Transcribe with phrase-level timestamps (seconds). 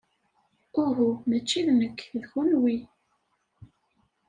[0.81, 2.77] Uhu, maci d nekk, d kenwi!